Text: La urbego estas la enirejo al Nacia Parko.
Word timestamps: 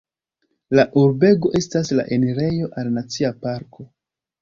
La 0.79 0.85
urbego 1.01 1.53
estas 1.61 1.93
la 2.01 2.07
enirejo 2.19 2.73
al 2.83 2.93
Nacia 2.99 3.35
Parko. 3.47 3.91